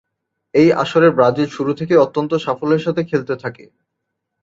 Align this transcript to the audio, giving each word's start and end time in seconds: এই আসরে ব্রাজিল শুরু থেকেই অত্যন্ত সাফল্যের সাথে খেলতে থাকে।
এই 0.53 0.69
আসরে 0.81 1.07
ব্রাজিল 1.11 1.49
শুরু 1.49 1.71
থেকেই 1.73 2.01
অত্যন্ত 2.05 2.31
সাফল্যের 2.37 2.85
সাথে 2.85 3.01
খেলতে 3.03 3.33
থাকে। 3.43 3.63